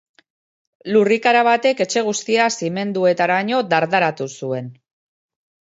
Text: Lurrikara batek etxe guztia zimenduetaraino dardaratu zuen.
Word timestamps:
Lurrikara 0.95 1.43
batek 1.47 1.83
etxe 1.85 2.03
guztia 2.09 2.49
zimenduetaraino 2.63 3.63
dardaratu 3.77 4.31
zuen. 4.41 4.75